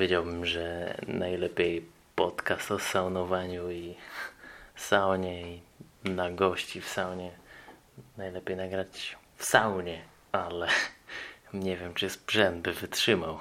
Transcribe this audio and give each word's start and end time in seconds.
powiedziałbym, 0.00 0.46
że 0.46 0.94
najlepiej 1.06 1.84
podcast 2.14 2.70
o 2.70 2.78
saunowaniu 2.78 3.70
i 3.70 3.94
saunie 4.76 5.56
i 5.56 5.60
na 6.04 6.30
gości 6.30 6.80
w 6.80 6.88
saunie. 6.88 7.30
Najlepiej 8.16 8.56
nagrać 8.56 9.16
w 9.36 9.44
saunie, 9.44 10.02
ale 10.32 10.68
nie 11.54 11.76
wiem, 11.76 11.94
czy 11.94 12.10
sprzęt 12.10 12.62
by 12.62 12.72
wytrzymał. 12.72 13.38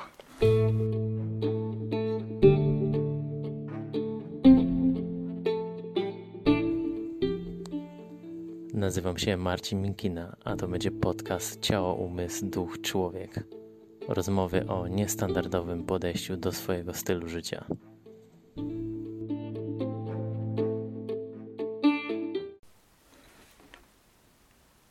Nazywam 8.74 9.18
się 9.18 9.38
Marcin 9.38 9.82
Minkina, 9.82 10.36
a 10.44 10.56
to 10.56 10.68
będzie 10.68 10.92
podcast 10.92 11.62
Ciało, 11.62 11.94
Umysł, 11.94 12.46
Duch, 12.46 12.82
Człowiek. 12.82 13.59
Rozmowy 14.08 14.68
o 14.68 14.88
niestandardowym 14.88 15.84
podejściu 15.84 16.38
do 16.38 16.52
swojego 16.52 16.94
stylu 16.94 17.30
życia. 17.30 17.66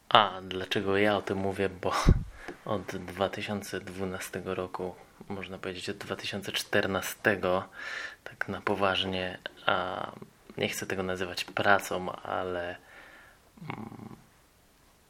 A 0.09 0.41
dlaczego 0.43 0.97
ja 0.97 1.16
o 1.16 1.23
tym 1.23 1.39
mówię? 1.39 1.69
Bo 1.69 1.93
od 2.65 2.97
2012 2.97 4.43
roku, 4.45 4.95
można 5.29 5.59
powiedzieć 5.59 5.91
od 5.91 5.97
2014, 5.97 7.41
tak 8.25 8.49
na 8.49 8.61
poważnie, 8.61 9.38
a 9.66 10.11
nie 10.59 10.69
chcę 10.69 10.87
tego 10.87 11.02
nazywać 11.02 11.45
pracą, 11.45 12.13
ale 12.13 12.77
mm, 13.63 14.16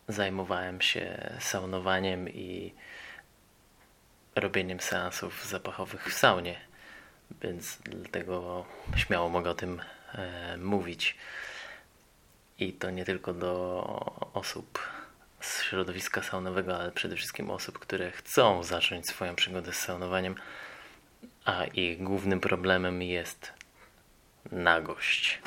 zajmowałem 0.09 0.81
się 0.81 1.31
saunowaniem 1.41 2.29
i 2.29 2.75
robieniem 4.41 4.81
seansów 4.81 5.47
zapachowych 5.47 6.09
w 6.09 6.15
saunie, 6.15 6.61
więc 7.43 7.79
dlatego 7.85 8.65
śmiało 8.97 9.29
mogę 9.29 9.51
o 9.51 9.55
tym 9.55 9.83
e, 10.15 10.57
mówić. 10.57 11.17
I 12.59 12.73
to 12.73 12.91
nie 12.91 13.05
tylko 13.05 13.35
do 13.35 13.83
osób 14.35 14.79
z 15.41 15.63
środowiska 15.63 16.23
saunowego, 16.23 16.77
ale 16.77 16.93
przede 16.93 17.17
wszystkim 17.17 17.51
osób, 17.51 17.79
które 17.79 18.11
chcą 18.11 18.63
zacząć 18.63 19.09
swoją 19.09 19.35
przygodę 19.35 19.73
z 19.73 19.77
saunowaniem, 19.77 20.35
a 21.45 21.65
ich 21.65 22.03
głównym 22.03 22.41
problemem 22.41 23.03
jest 23.03 23.53
nagość, 24.53 25.41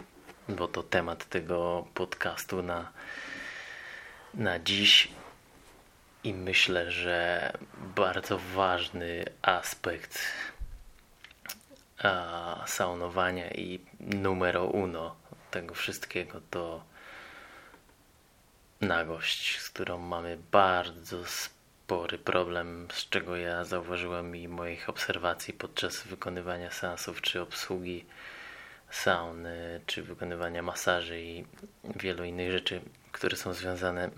bo 0.50 0.68
to 0.68 0.84
temat 0.84 1.30
tego 1.30 1.88
podcastu 1.94 2.64
na, 2.64 2.92
na 4.34 4.60
dziś 4.60 5.08
i 6.24 6.34
myślę, 6.34 6.92
że 6.92 7.52
bardzo 7.96 8.40
ważny 8.56 9.26
aspekt 9.42 10.20
a, 12.04 12.64
saunowania 12.68 13.52
i 13.52 13.80
numero 14.00 14.66
uno 14.66 15.16
tego 15.52 15.76
wszystkiego 15.76 16.42
to 16.50 16.84
nagość, 18.82 19.60
z 19.60 19.70
którą 19.70 19.98
mamy 19.98 20.38
bardzo 20.52 21.26
spory 21.26 22.18
problem, 22.18 22.88
z 22.94 23.10
czego 23.10 23.36
ja 23.36 23.64
zauważyłem 23.64 24.36
i 24.36 24.48
moich 24.48 24.90
obserwacji 24.90 25.54
podczas 25.54 26.04
wykonywania 26.04 26.72
seansów 26.72 27.22
czy 27.22 27.42
obsługi 27.42 28.06
sauny, 28.90 29.82
czy 29.86 30.04
wykonywania 30.04 30.62
masaży 30.62 31.22
i 31.22 31.46
wielu 31.96 32.24
innych 32.24 32.52
rzeczy, 32.52 32.82
które 33.12 33.38
są 33.38 33.54
związane 33.54 34.10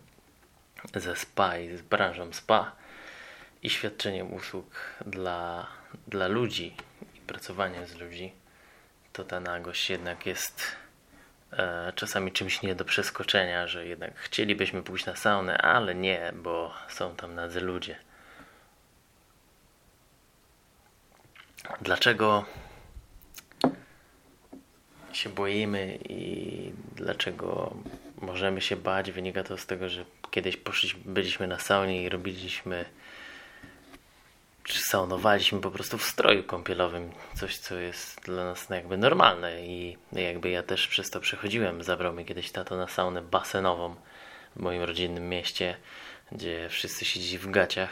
ze 0.96 1.16
spa 1.16 1.58
i 1.58 1.78
z 1.78 1.82
branżą 1.82 2.34
spa 2.34 2.72
i 3.64 3.70
świadczeniem 3.70 4.34
usług 4.34 4.66
dla, 5.06 5.68
dla 6.08 6.28
ludzi 6.28 6.76
i 7.16 7.20
pracowaniem 7.20 7.86
z 7.86 7.96
ludzi, 7.96 8.34
to 9.14 9.24
ta 9.24 9.40
nagość 9.40 9.90
jednak 9.90 10.26
jest 10.26 10.76
e, 11.52 11.94
czasami 11.96 12.32
czymś 12.32 12.62
nie 12.62 12.76
do 12.76 12.86
przeskoczenia, 12.86 13.68
że 13.68 13.86
jednak 13.86 14.18
chcielibyśmy 14.18 14.84
pójść 14.84 15.06
na 15.06 15.16
saunę, 15.16 15.58
ale 15.58 15.96
nie, 15.96 16.34
bo 16.36 16.74
są 16.90 17.16
tam 17.16 17.36
nadzy 17.36 17.62
ludzie. 17.62 17.96
Dlaczego 21.82 22.46
się 25.14 25.30
boimy 25.30 26.00
i 26.10 26.72
dlaczego 26.96 27.76
możemy 28.24 28.62
się 28.62 28.76
bać, 28.76 29.12
wynika 29.12 29.44
to 29.44 29.58
z 29.58 29.66
tego, 29.66 29.90
że 29.90 30.06
kiedyś 30.32 30.58
poszliśmy, 30.58 31.02
byliśmy 31.06 31.48
na 31.48 31.60
saunie 31.60 32.04
i 32.04 32.10
robiliśmy 32.10 32.86
czy 34.64 34.80
saunowaliśmy 34.80 35.62
po 35.62 35.72
prostu 35.72 35.98
w 35.98 36.04
stroju 36.04 36.44
kąpielowym, 36.44 37.12
coś 37.36 37.58
co 37.58 37.76
jest 37.76 38.22
dla 38.22 38.44
nas 38.44 38.70
jakby 38.70 38.98
normalne 38.98 39.66
i 39.66 39.98
jakby 40.12 40.50
ja 40.50 40.64
też 40.64 40.88
przez 40.88 41.10
to 41.10 41.20
przechodziłem. 41.20 41.84
Zabrał 41.84 42.14
mnie 42.14 42.26
kiedyś 42.26 42.52
tato 42.52 42.78
na 42.78 42.88
saunę 42.88 43.22
basenową 43.22 43.96
w 44.56 44.60
moim 44.60 44.82
rodzinnym 44.82 45.30
mieście, 45.30 45.76
gdzie 46.32 46.70
wszyscy 46.70 47.06
siedzi 47.06 47.38
w 47.38 47.52
gaciach, 47.52 47.90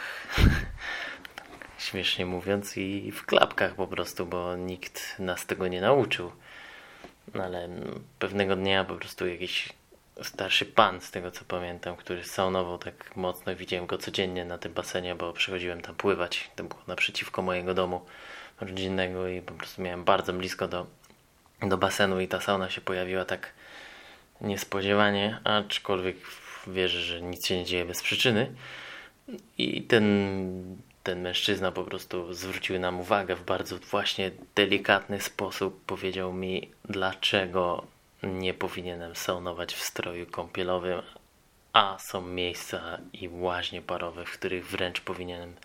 śmiesznie 1.88 2.26
mówiąc, 2.26 2.78
i 2.78 3.12
w 3.12 3.26
klapkach 3.26 3.76
po 3.76 3.88
prostu, 3.88 4.26
bo 4.26 4.56
nikt 4.56 5.20
nas 5.20 5.46
tego 5.46 5.68
nie 5.68 5.82
nauczył. 5.82 6.32
No 7.34 7.44
ale 7.44 7.70
pewnego 8.20 8.56
dnia 8.56 8.84
po 8.84 8.96
prostu 8.96 9.28
jakiś 9.28 9.70
starszy 10.24 10.66
pan, 10.66 11.02
z 11.02 11.12
tego 11.12 11.32
co 11.32 11.46
pamiętam, 11.46 11.96
który 11.96 12.24
saunował 12.24 12.78
tak 12.78 13.16
mocno. 13.16 13.56
Widziałem 13.56 13.86
go 13.86 13.98
codziennie 13.98 14.46
na 14.46 14.58
tym 14.58 14.74
basenie, 14.74 15.16
bo 15.16 15.34
przychodziłem 15.34 15.82
tam 15.82 15.96
pływać. 15.96 16.52
To 16.56 16.64
było 16.64 16.82
naprzeciwko 16.88 17.42
mojego 17.42 17.74
domu 17.74 18.02
rodzinnego 18.62 19.28
i 19.28 19.42
po 19.42 19.54
prostu 19.54 19.82
miałem 19.82 20.04
bardzo 20.04 20.34
blisko 20.34 20.68
do, 20.68 20.88
do 21.62 21.78
basenu 21.78 22.20
i 22.20 22.28
ta 22.28 22.42
sauna 22.42 22.70
się 22.70 22.82
pojawiła 22.82 23.26
tak 23.26 23.54
niespodziewanie, 24.42 25.40
aczkolwiek 25.44 26.18
wierzę, 26.68 27.02
że 27.02 27.22
nic 27.22 27.48
się 27.48 27.58
nie 27.58 27.66
dzieje 27.66 27.86
bez 27.86 28.02
przyczyny. 28.02 28.52
I 29.58 29.82
ten, 29.82 30.06
ten 31.04 31.22
mężczyzna 31.22 31.72
po 31.72 31.84
prostu 31.84 32.34
zwrócił 32.34 32.80
nam 32.80 33.00
uwagę 33.00 33.36
w 33.36 33.44
bardzo 33.44 33.78
właśnie 33.78 34.32
delikatny 34.56 35.22
sposób. 35.22 35.86
Powiedział 35.86 36.34
mi, 36.34 36.72
dlaczego 36.86 37.86
nie 38.24 38.54
powinienem 38.54 39.16
saunować 39.16 39.74
w 39.74 39.82
stroju 39.82 40.26
kąpielowym, 40.26 41.02
a 41.74 41.98
są 42.00 42.22
miejsca 42.22 42.98
i 43.14 43.30
łaźnie 43.32 43.82
parowe, 43.82 44.26
w 44.26 44.32
których 44.32 44.68
wręcz 44.68 45.02
powinienem 45.02 45.56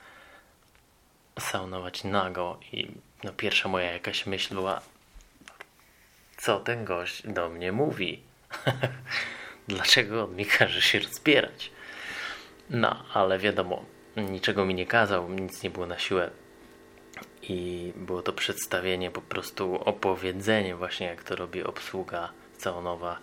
saunować 1.39 2.05
nago. 2.05 2.61
I 2.73 2.89
no, 3.25 3.33
pierwsza 3.33 3.69
moja 3.69 3.93
jakaś 3.93 4.27
myśl 4.27 4.55
była, 4.55 4.81
co 6.37 6.61
ten 6.61 6.85
gość 6.85 7.27
do 7.27 7.49
mnie 7.49 7.73
mówi? 7.73 8.23
Dlaczego 9.69 10.25
on 10.25 10.37
mi 10.37 10.47
każe 10.47 10.83
się 10.83 10.99
rozbierać? 10.99 11.71
No, 12.71 13.05
ale 13.15 13.39
wiadomo, 13.39 13.85
niczego 14.17 14.65
mi 14.65 14.75
nie 14.75 14.87
kazał, 14.87 15.31
nic 15.31 15.63
nie 15.63 15.71
było 15.71 15.87
na 15.87 15.99
siłę. 15.99 16.31
I 17.43 17.93
było 17.97 18.23
to 18.23 18.33
przedstawienie, 18.33 19.11
po 19.11 19.23
prostu 19.23 19.75
opowiedzenie, 19.85 20.77
właśnie 20.77 21.07
jak 21.07 21.23
to 21.23 21.37
robi 21.37 21.63
obsługa 21.63 22.33
saunowa 22.63 23.19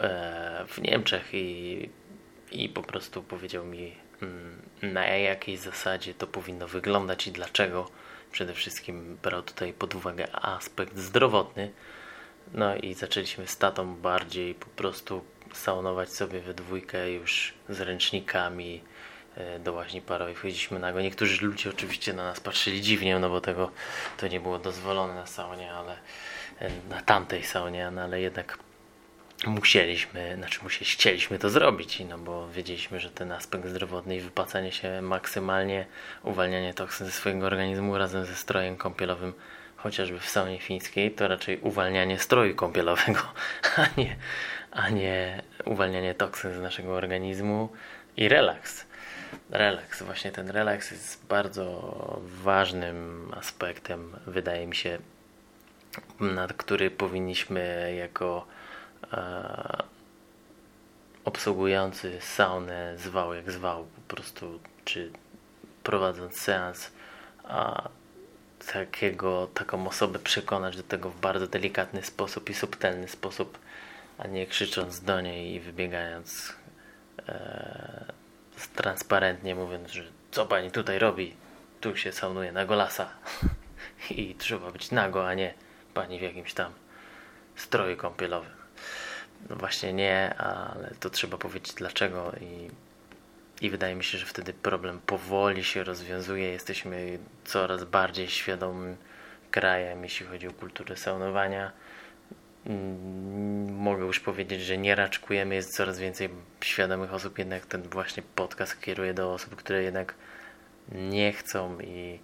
e, 0.00 0.64
w 0.68 0.82
Niemczech 0.82 1.28
i, 1.32 1.88
i 2.52 2.68
po 2.68 2.82
prostu 2.82 3.22
powiedział 3.22 3.64
mi 3.64 3.96
mm, 4.22 4.62
na 4.82 5.06
jakiej 5.06 5.56
zasadzie 5.56 6.14
to 6.14 6.26
powinno 6.26 6.68
wyglądać 6.68 7.26
i 7.26 7.32
dlaczego. 7.32 7.90
Przede 8.32 8.54
wszystkim 8.54 9.18
brał 9.22 9.42
tutaj 9.42 9.72
pod 9.72 9.94
uwagę 9.94 10.36
aspekt 10.36 10.98
zdrowotny. 10.98 11.72
No 12.54 12.76
i 12.76 12.94
zaczęliśmy 12.94 13.46
z 13.46 13.58
tatą 13.58 13.96
bardziej 13.96 14.54
po 14.54 14.66
prostu 14.66 15.24
saunować 15.52 16.12
sobie 16.12 16.40
we 16.40 16.54
dwójkę 16.54 17.10
już 17.10 17.54
z 17.68 17.80
ręcznikami 17.80 18.82
e, 19.36 19.58
do 19.58 19.72
łaźni 19.72 20.02
parowej. 20.02 20.34
Wchodziliśmy 20.34 20.78
na 20.78 20.92
go. 20.92 21.00
Niektórzy 21.00 21.46
ludzie 21.46 21.70
oczywiście 21.70 22.12
na 22.12 22.24
nas 22.24 22.40
patrzyli 22.40 22.82
dziwnie, 22.82 23.18
no 23.18 23.30
bo 23.30 23.40
tego 23.40 23.70
to 24.16 24.28
nie 24.28 24.40
było 24.40 24.58
dozwolone 24.58 25.14
na 25.14 25.26
saunie, 25.26 25.72
ale 25.72 25.96
na 26.90 27.02
tamtej 27.02 27.44
saunie, 27.44 27.90
no 27.90 28.02
ale 28.02 28.20
jednak 28.20 28.58
musieliśmy, 29.46 30.34
znaczy 30.36 30.60
musieli, 30.62 30.90
chcieliśmy 30.90 31.38
to 31.38 31.50
zrobić, 31.50 32.02
no 32.08 32.18
bo 32.18 32.48
wiedzieliśmy, 32.48 33.00
że 33.00 33.10
ten 33.10 33.32
aspekt 33.32 33.66
zdrowotny 33.66 34.16
i 34.16 34.20
wypłacanie 34.20 34.72
się 34.72 35.02
maksymalnie, 35.02 35.86
uwalnianie 36.22 36.74
toksyn 36.74 37.06
ze 37.06 37.12
swojego 37.12 37.46
organizmu 37.46 37.98
razem 37.98 38.24
ze 38.24 38.34
strojem 38.34 38.76
kąpielowym, 38.76 39.32
chociażby 39.76 40.20
w 40.20 40.28
saunie 40.28 40.58
fińskiej, 40.58 41.10
to 41.10 41.28
raczej 41.28 41.60
uwalnianie 41.60 42.18
stroju 42.18 42.54
kąpielowego, 42.54 43.20
a 43.76 44.00
nie, 44.00 44.16
a 44.70 44.88
nie 44.88 45.42
uwalnianie 45.64 46.14
toksyn 46.14 46.54
z 46.54 46.60
naszego 46.60 46.94
organizmu 46.94 47.68
i 48.16 48.28
relaks. 48.28 48.86
Relaks, 49.50 50.02
właśnie 50.02 50.32
ten 50.32 50.50
relaks 50.50 50.90
jest 50.90 51.26
bardzo 51.26 52.20
ważnym 52.22 53.30
aspektem, 53.36 54.16
wydaje 54.26 54.66
mi 54.66 54.76
się, 54.76 54.98
nad 56.20 56.52
który 56.52 56.90
powinniśmy 56.90 57.94
jako 57.98 58.46
e, 59.12 59.82
obsługujący 61.24 62.18
saunę 62.20 62.94
zwał 62.98 63.34
jak 63.34 63.52
zwał 63.52 63.84
po 63.84 64.14
prostu, 64.14 64.60
czy 64.84 65.10
prowadząc 65.82 66.40
seans, 66.40 66.90
a 67.44 67.88
takiego, 68.72 69.48
taką 69.54 69.88
osobę 69.88 70.18
przekonać 70.18 70.76
do 70.76 70.82
tego 70.82 71.10
w 71.10 71.20
bardzo 71.20 71.46
delikatny 71.46 72.02
sposób 72.02 72.50
i 72.50 72.54
subtelny 72.54 73.08
sposób, 73.08 73.58
a 74.18 74.26
nie 74.26 74.46
krzycząc 74.46 75.00
do 75.00 75.20
niej 75.20 75.54
i 75.54 75.60
wybiegając 75.60 76.52
e, 77.28 78.12
transparentnie, 78.74 79.54
mówiąc, 79.54 79.90
że 79.90 80.02
co 80.30 80.46
pani 80.46 80.70
tutaj 80.70 80.98
robi? 80.98 81.34
Tu 81.80 81.96
się 81.96 82.12
saunuje 82.12 82.52
na 82.52 82.66
golasa 82.66 83.08
i 84.10 84.34
trzeba 84.34 84.70
być 84.70 84.90
nago, 84.90 85.28
a 85.28 85.34
nie 85.34 85.54
pani 85.96 86.18
w 86.18 86.22
jakimś 86.22 86.54
tam 86.54 86.72
stroju 87.56 87.96
kąpielowym. 87.96 88.52
No 89.50 89.56
właśnie 89.56 89.92
nie, 89.92 90.34
ale 90.38 90.94
to 91.00 91.10
trzeba 91.10 91.38
powiedzieć 91.38 91.74
dlaczego 91.74 92.32
i, 92.40 92.70
i 93.64 93.70
wydaje 93.70 93.94
mi 93.94 94.04
się, 94.04 94.18
że 94.18 94.26
wtedy 94.26 94.52
problem 94.52 95.00
powoli 95.06 95.64
się 95.64 95.84
rozwiązuje. 95.84 96.48
Jesteśmy 96.48 97.18
coraz 97.44 97.84
bardziej 97.84 98.28
świadomym 98.28 98.96
krajem, 99.50 100.02
jeśli 100.02 100.26
chodzi 100.26 100.48
o 100.48 100.52
kulturę 100.52 100.96
saunowania. 100.96 101.72
Mm, 102.66 103.74
mogę 103.74 104.04
już 104.04 104.20
powiedzieć, 104.20 104.62
że 104.62 104.78
nie 104.78 104.94
raczkujemy, 104.94 105.54
jest 105.54 105.76
coraz 105.76 105.98
więcej 105.98 106.28
świadomych 106.60 107.14
osób, 107.14 107.38
jednak 107.38 107.66
ten 107.66 107.82
właśnie 107.82 108.22
podcast 108.34 108.80
kieruje 108.80 109.14
do 109.14 109.32
osób, 109.32 109.56
które 109.56 109.82
jednak 109.82 110.14
nie 110.92 111.32
chcą 111.32 111.80
i 111.80 112.18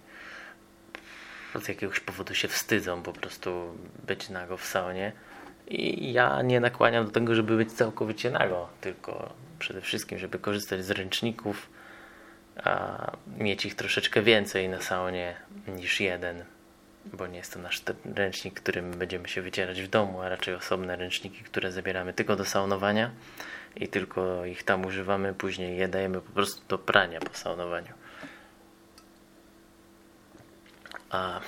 z 1.59 1.67
jakiegoś 1.67 1.99
powodu 1.99 2.35
się 2.35 2.47
wstydzą 2.47 3.03
po 3.03 3.13
prostu 3.13 3.77
być 4.07 4.29
nago 4.29 4.57
w 4.57 4.65
saunie. 4.65 5.11
I 5.67 6.13
ja 6.13 6.41
nie 6.41 6.59
nakłaniam 6.59 7.05
do 7.05 7.11
tego, 7.11 7.35
żeby 7.35 7.57
być 7.57 7.71
całkowicie 7.71 8.31
nago, 8.31 8.69
tylko 8.81 9.33
przede 9.59 9.81
wszystkim, 9.81 10.17
żeby 10.19 10.39
korzystać 10.39 10.85
z 10.85 10.91
ręczników, 10.91 11.69
a 12.63 13.11
mieć 13.37 13.65
ich 13.65 13.75
troszeczkę 13.75 14.21
więcej 14.21 14.69
na 14.69 14.81
saunie 14.81 15.35
niż 15.67 15.99
jeden, 15.99 16.43
bo 17.05 17.27
nie 17.27 17.37
jest 17.37 17.53
to 17.53 17.59
nasz 17.59 17.81
ręcznik, 18.15 18.53
którym 18.53 18.91
będziemy 18.91 19.27
się 19.27 19.41
wycierać 19.41 19.81
w 19.81 19.87
domu, 19.87 20.21
a 20.21 20.29
raczej 20.29 20.55
osobne 20.55 20.95
ręczniki, 20.95 21.43
które 21.43 21.71
zabieramy 21.71 22.13
tylko 22.13 22.35
do 22.35 22.45
saunowania 22.45 23.11
i 23.75 23.87
tylko 23.87 24.45
ich 24.45 24.63
tam 24.63 24.85
używamy, 24.85 25.33
później 25.33 25.77
je 25.77 25.87
dajemy 25.87 26.21
po 26.21 26.31
prostu 26.31 26.67
do 26.67 26.77
prania 26.77 27.19
po 27.19 27.33
saunowaniu. 27.33 27.93
A, 31.13 31.39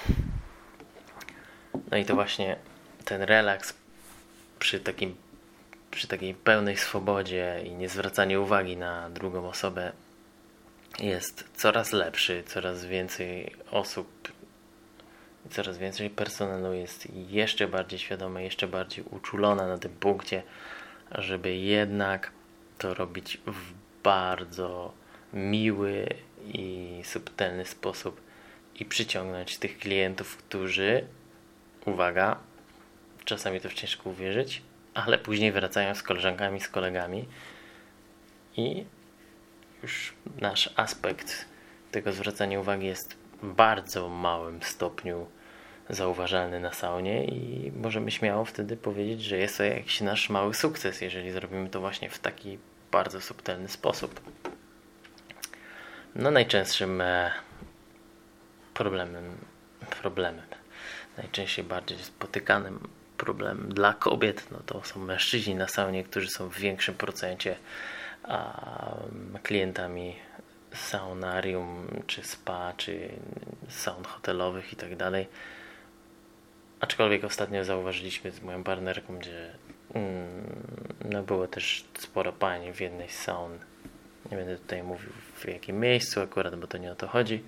no 1.91 1.97
i 1.97 2.06
to 2.06 2.15
właśnie 2.15 2.56
ten 3.06 3.21
relaks 3.21 3.73
przy, 4.59 4.79
takim, 4.79 5.15
przy 5.91 6.07
takiej 6.07 6.33
pełnej 6.33 6.77
swobodzie 6.77 7.62
i 7.65 7.71
nie 7.71 7.89
zwracaniu 7.89 8.44
uwagi 8.44 8.77
na 8.77 9.09
drugą 9.09 9.50
osobę 9.50 9.91
jest 11.00 11.50
coraz 11.56 11.91
lepszy, 11.91 12.44
coraz 12.47 12.85
więcej 12.85 13.56
osób, 13.71 14.31
coraz 15.51 15.77
więcej 15.77 16.09
personelu 16.09 16.73
jest 16.73 17.07
jeszcze 17.29 17.68
bardziej 17.68 18.00
świadome, 18.00 18.44
jeszcze 18.44 18.68
bardziej 18.68 19.06
uczulona 19.11 19.68
na 19.68 19.77
tym 19.77 19.91
punkcie, 19.91 20.44
żeby 21.11 21.56
jednak 21.56 22.31
to 22.77 22.94
robić 22.94 23.38
w 23.47 23.73
bardzo 24.03 24.94
miły 25.33 26.07
i 26.53 27.01
subtelny 27.03 27.65
sposób 27.65 28.25
i 28.80 28.86
przyciągnąć 28.86 29.57
tych 29.57 29.77
klientów, 29.77 30.38
którzy, 30.38 31.07
uwaga, 31.86 32.39
czasami 33.25 33.62
to 33.62 33.69
ciężko 33.69 34.10
uwierzyć, 34.10 34.62
ale 34.94 35.18
później 35.18 35.51
wracają 35.51 35.95
z 35.95 36.04
koleżankami, 36.04 36.62
z 36.62 36.69
kolegami 36.69 37.27
i 38.57 38.86
już 39.83 40.13
nasz 40.42 40.74
aspekt 40.75 41.45
tego 41.92 42.13
zwracania 42.13 42.60
uwagi 42.60 42.86
jest 42.86 43.18
w 43.42 43.54
bardzo 43.54 44.10
małym 44.10 44.63
stopniu 44.63 45.28
zauważalny 45.89 46.60
na 46.60 46.74
saunie 46.74 47.25
i 47.25 47.71
możemy 47.71 48.12
śmiało 48.12 48.45
wtedy 48.45 48.78
powiedzieć, 48.78 49.24
że 49.24 49.38
jest 49.38 49.57
to 49.57 49.63
jakiś 49.63 50.01
nasz 50.01 50.30
mały 50.30 50.54
sukces, 50.54 51.01
jeżeli 51.01 51.31
zrobimy 51.31 51.69
to 51.69 51.80
właśnie 51.80 52.10
w 52.10 52.19
taki 52.19 52.57
bardzo 52.92 53.21
subtelny 53.21 53.69
sposób. 53.69 54.21
No 56.16 56.31
najczęstszym 56.31 57.01
e, 57.01 57.31
problemem, 58.75 59.38
problemem, 60.01 60.45
najczęściej 61.18 61.66
bardziej 61.66 61.98
spotykanym 61.98 62.80
problemem 63.18 63.69
dla 63.74 63.94
kobiet, 63.94 64.48
no 64.51 64.60
to 64.66 64.83
są 64.83 65.00
mężczyźni 65.00 65.56
na 65.56 65.68
saunie, 65.68 66.04
którzy 66.04 66.30
są 66.30 66.50
w 66.50 66.57
większym 66.57 66.95
procencie 66.95 67.56
a, 68.24 68.98
klientami 69.44 70.16
saunarium, 70.74 71.88
czy 72.07 72.24
spa, 72.24 72.74
czy 72.77 73.10
saun 73.69 74.04
hotelowych 74.04 74.74
i 74.74 74.75
tak 74.75 74.95
dalej. 74.95 75.28
Aczkolwiek 76.80 77.24
ostatnio 77.24 77.63
zauważyliśmy 77.63 78.31
z 78.31 78.42
moją 78.42 78.63
partnerką, 78.63 79.18
gdzie 79.18 79.51
mm, 79.94 80.44
no 81.10 81.24
było 81.24 81.48
też 81.48 81.86
sporo 82.00 82.33
pań 82.33 82.74
w 82.74 82.81
jednej 82.81 83.10
z 83.10 83.19
saun. 83.19 83.60
Nie 84.31 84.38
będę 84.38 84.57
tutaj 84.57 84.83
mówił 84.83 85.10
w 85.36 85.48
jakim 85.48 85.80
miejscu 85.80 86.21
akurat, 86.21 86.56
bo 86.56 86.68
to 86.68 86.78
nie 86.78 86.92
o 86.92 86.95
to 86.95 87.07
chodzi 87.07 87.44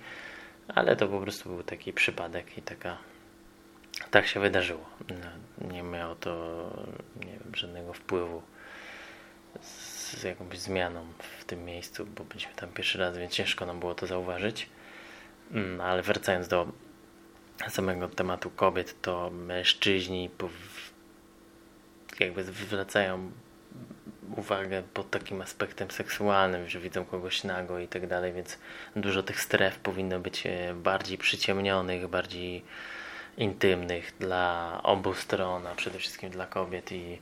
ale 0.74 0.96
to 0.96 1.08
po 1.08 1.20
prostu 1.20 1.48
był 1.48 1.62
taki 1.62 1.92
przypadek 1.92 2.58
i 2.58 2.62
taka 2.62 2.98
tak 4.10 4.26
się 4.26 4.40
wydarzyło. 4.40 4.84
No, 5.08 5.68
nie 5.68 5.82
miało 5.82 6.14
to 6.14 6.70
nie 7.16 7.32
wiem, 7.32 7.54
żadnego 7.54 7.92
wpływu 7.92 8.42
z, 9.60 10.22
jakąś 10.22 10.58
zmianą 10.58 11.06
w 11.38 11.44
tym 11.44 11.64
miejscu, 11.64 12.06
bo 12.06 12.24
byliśmy 12.24 12.54
tam 12.54 12.68
pierwszy 12.68 12.98
raz, 12.98 13.18
więc 13.18 13.32
ciężko 13.32 13.66
nam 13.66 13.80
było 13.80 13.94
to 13.94 14.06
zauważyć. 14.06 14.68
Mm, 15.52 15.80
ale 15.80 16.02
wracając 16.02 16.48
do 16.48 16.72
samego 17.68 18.08
tematu 18.08 18.50
kobiet, 18.50 19.02
to 19.02 19.30
mężczyźni 19.30 20.30
jakby 22.20 22.44
zwracają 22.44 23.30
uwagę 24.36 24.82
pod 24.94 25.10
takim 25.10 25.42
aspektem 25.42 25.90
seksualnym, 25.90 26.68
że 26.68 26.80
widzą 26.80 27.04
kogoś 27.04 27.44
nago 27.44 27.78
i 27.78 27.88
tak 27.88 28.06
dalej, 28.06 28.32
więc 28.32 28.58
dużo 28.96 29.22
tych 29.22 29.40
stref 29.40 29.78
powinno 29.78 30.20
być 30.20 30.46
e, 30.46 30.74
bardziej 30.74 31.18
przyciemnionych, 31.18 32.06
bardziej 32.06 32.64
intymnych 33.36 34.12
dla 34.20 34.80
obu 34.82 35.14
stron, 35.14 35.66
a 35.66 35.74
przede 35.74 35.98
wszystkim 35.98 36.30
dla 36.30 36.46
kobiet 36.46 36.92
i 36.92 37.18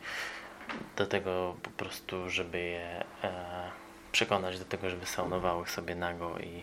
do 0.97 1.07
tego 1.07 1.57
po 1.63 1.71
prostu, 1.71 2.31
żeby 2.31 2.59
je 2.59 3.05
e, 3.25 3.71
przekonać 4.13 4.59
do 4.59 4.65
tego, 4.65 4.91
żeby 4.91 5.07
saunowały 5.07 5.67
sobie 5.67 5.95
nago 5.95 6.39
i 6.39 6.63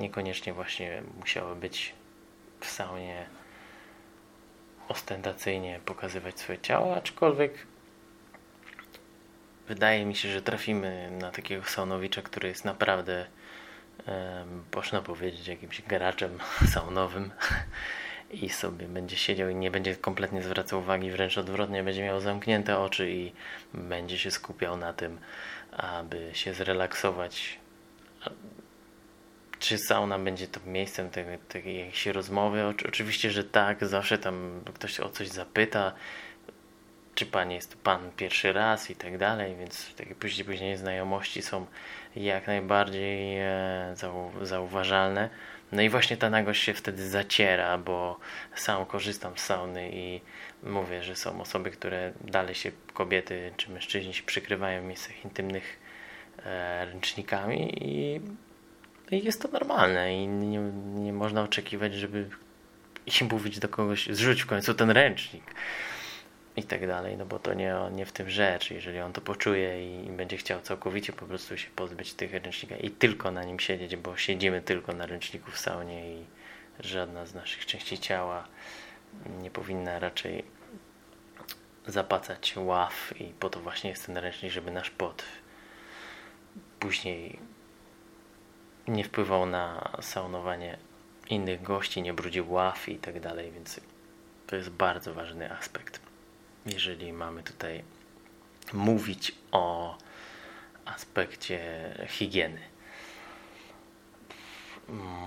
niekoniecznie 0.00 0.52
właśnie 0.52 1.02
musiały 1.20 1.56
być 1.56 1.94
w 2.60 2.66
saunie 2.66 3.26
ostentacyjnie 4.88 5.80
pokazywać 5.84 6.40
swoje 6.40 6.58
ciało, 6.58 6.96
aczkolwiek 6.96 7.66
wydaje 9.68 10.06
mi 10.06 10.16
się, 10.16 10.28
że 10.28 10.42
trafimy 10.42 11.10
na 11.10 11.30
takiego 11.30 11.64
saunowicza, 11.64 12.22
który 12.22 12.48
jest 12.48 12.64
naprawdę, 12.64 13.26
e, 14.08 14.44
można 14.74 15.02
powiedzieć, 15.02 15.48
jakimś 15.48 15.82
graczem 15.82 16.38
saunowym 16.74 17.30
i 18.42 18.48
sobie 18.48 18.88
będzie 18.88 19.16
siedział 19.16 19.48
i 19.48 19.54
nie 19.54 19.70
będzie 19.70 19.96
kompletnie 19.96 20.42
zwracał 20.42 20.78
uwagi, 20.78 21.10
wręcz 21.10 21.38
odwrotnie, 21.38 21.82
będzie 21.82 22.04
miał 22.04 22.20
zamknięte 22.20 22.78
oczy 22.78 23.10
i 23.10 23.32
będzie 23.74 24.18
się 24.18 24.30
skupiał 24.30 24.76
na 24.76 24.92
tym, 24.92 25.18
aby 25.72 26.30
się 26.32 26.54
zrelaksować. 26.54 27.58
Czy 29.58 29.78
sauna 29.78 30.18
będzie 30.18 30.48
to 30.48 30.60
miejscem 30.66 31.10
takiej 31.48 31.78
jakiejś 31.78 32.06
rozmowy? 32.06 32.64
Oczywiście, 32.88 33.30
że 33.30 33.44
tak, 33.44 33.86
zawsze 33.86 34.18
tam 34.18 34.60
ktoś 34.74 35.00
o 35.00 35.08
coś 35.08 35.28
zapyta, 35.28 35.92
czy 37.16 37.26
pan 37.26 37.50
jest 37.50 37.76
pan 37.76 38.10
pierwszy 38.16 38.52
raz 38.52 38.90
i 38.90 38.96
tak 38.96 39.18
dalej, 39.18 39.56
więc 39.56 39.94
takie 39.94 40.14
później, 40.14 40.44
później 40.44 40.76
znajomości 40.76 41.42
są 41.42 41.66
jak 42.16 42.46
najbardziej 42.46 43.38
e, 43.38 43.94
zauważalne. 44.42 45.28
No 45.72 45.82
i 45.82 45.88
właśnie 45.88 46.16
ta 46.16 46.30
nagość 46.30 46.62
się 46.62 46.74
wtedy 46.74 47.08
zaciera, 47.08 47.78
bo 47.78 48.18
sam 48.54 48.86
korzystam 48.86 49.32
z 49.36 49.40
sauny 49.40 49.90
i 49.92 50.20
mówię, 50.62 51.02
że 51.02 51.16
są 51.16 51.40
osoby, 51.40 51.70
które 51.70 52.12
dalej 52.20 52.54
się 52.54 52.72
kobiety 52.94 53.52
czy 53.56 53.70
mężczyźni 53.70 54.14
się 54.14 54.22
przykrywają 54.22 54.82
w 54.82 54.84
miejscach 54.84 55.24
intymnych 55.24 55.78
e, 56.44 56.86
ręcznikami 56.86 57.84
i, 57.84 58.20
i 59.10 59.24
jest 59.24 59.42
to 59.42 59.48
normalne 59.48 60.22
i 60.22 60.26
nie, 60.26 60.58
nie 60.94 61.12
można 61.12 61.42
oczekiwać, 61.42 61.94
żeby 61.94 62.28
im 63.20 63.28
mówić 63.32 63.58
do 63.58 63.68
kogoś, 63.68 64.06
zrzuć 64.06 64.42
w 64.42 64.46
końcu 64.46 64.74
ten 64.74 64.90
ręcznik 64.90 65.44
i 66.56 66.62
tak 66.62 66.86
dalej, 66.86 67.16
no 67.16 67.26
bo 67.26 67.38
to 67.38 67.54
nie, 67.54 67.74
nie 67.92 68.06
w 68.06 68.12
tym 68.12 68.30
rzecz. 68.30 68.70
Jeżeli 68.70 69.00
on 69.00 69.12
to 69.12 69.20
poczuje 69.20 69.86
i, 69.86 70.06
i, 70.06 70.10
będzie 70.10 70.36
chciał 70.36 70.60
całkowicie 70.60 71.12
po 71.12 71.26
prostu 71.26 71.58
się 71.58 71.70
pozbyć 71.70 72.14
tych 72.14 72.32
ręcznika 72.32 72.76
i 72.76 72.90
tylko 72.90 73.30
na 73.30 73.44
nim 73.44 73.60
siedzieć, 73.60 73.96
bo 73.96 74.16
siedzimy 74.16 74.62
tylko 74.62 74.92
na 74.92 75.06
ręczniku 75.06 75.50
w 75.50 75.58
saunie 75.58 76.14
i 76.14 76.24
żadna 76.80 77.26
z 77.26 77.34
naszych 77.34 77.66
części 77.66 77.98
ciała 77.98 78.48
nie 79.42 79.50
powinna 79.50 79.98
raczej 79.98 80.44
zapacać 81.86 82.54
ław 82.56 83.14
i 83.20 83.24
po 83.24 83.50
to 83.50 83.60
właśnie 83.60 83.90
jest 83.90 84.06
ten 84.06 84.16
ręcznik, 84.16 84.52
żeby 84.52 84.70
nasz 84.70 84.90
pot 84.90 85.24
później 86.80 87.38
nie 88.88 89.04
wpływał 89.04 89.46
na 89.46 89.92
saunowanie 90.00 90.78
innych 91.30 91.62
gości, 91.62 92.02
nie 92.02 92.14
brudził 92.14 92.52
ław 92.52 92.88
i 92.88 92.98
tak 92.98 93.20
dalej, 93.20 93.52
więc 93.52 93.80
to 94.46 94.56
jest 94.56 94.70
bardzo 94.70 95.14
ważny 95.14 95.52
aspekt. 95.52 96.05
Jeżeli 96.66 97.12
mamy 97.12 97.42
tutaj 97.42 97.82
mówić 98.72 99.32
o 99.52 99.96
aspekcie 100.84 101.60
higieny. 102.08 102.60
Mm. 104.88 105.26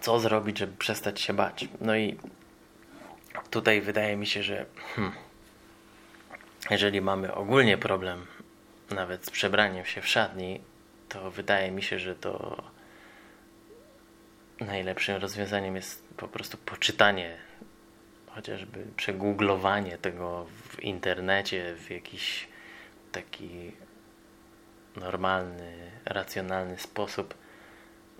Co 0.00 0.20
zrobić, 0.20 0.58
żeby 0.58 0.76
przestać 0.76 1.20
się 1.20 1.32
bać? 1.32 1.68
No 1.80 1.96
i 1.96 2.18
tutaj 3.50 3.80
wydaje 3.80 4.16
mi 4.16 4.26
się, 4.26 4.42
że 4.42 4.66
hmm, 4.96 5.12
jeżeli 6.70 7.00
mamy 7.00 7.34
ogólnie 7.34 7.78
problem 7.78 8.26
nawet 8.90 9.26
z 9.26 9.30
przebraniem 9.30 9.84
się 9.84 10.00
w 10.00 10.08
szatni, 10.08 10.60
to 11.08 11.30
wydaje 11.30 11.70
mi 11.70 11.82
się, 11.82 11.98
że 11.98 12.14
to 12.14 12.62
najlepszym 14.60 15.16
rozwiązaniem 15.16 15.76
jest 15.76 16.08
po 16.16 16.28
prostu 16.28 16.56
poczytanie, 16.56 17.38
chociażby 18.34 18.86
przegooglowanie 18.96 19.98
tego 19.98 20.46
w 20.68 20.82
internecie 20.82 21.74
w 21.76 21.90
jakiś 21.90 22.48
taki 23.12 23.72
normalny, 24.96 25.90
racjonalny 26.04 26.78
sposób, 26.78 27.34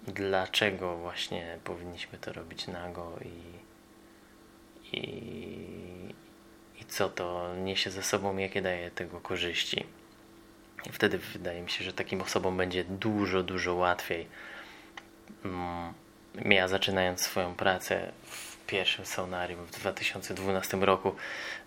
dlaczego 0.07 0.97
właśnie 0.97 1.59
powinniśmy 1.65 2.19
to 2.19 2.33
robić 2.33 2.67
nago 2.67 3.19
i, 3.25 3.43
i, 4.97 6.15
i 6.81 6.85
co 6.85 7.09
to 7.09 7.55
niesie 7.57 7.91
ze 7.91 8.03
sobą, 8.03 8.37
jakie 8.37 8.63
daje 8.63 8.91
tego 8.91 9.21
korzyści. 9.21 9.87
I 10.87 10.93
wtedy 10.93 11.19
wydaje 11.19 11.63
mi 11.63 11.71
się, 11.71 11.85
że 11.85 11.93
takim 11.93 12.21
osobom 12.21 12.57
będzie 12.57 12.85
dużo, 12.85 13.43
dużo 13.43 13.75
łatwiej. 13.75 14.29
Mm, 15.45 15.95
ja 16.45 16.69
zaczynając 16.69 17.21
swoją 17.21 17.55
pracę 17.55 18.13
w 18.25 18.52
pierwszym 18.67 19.07
saunarium 19.07 19.67
w 19.67 19.71
2012 19.71 20.77
roku 20.77 21.15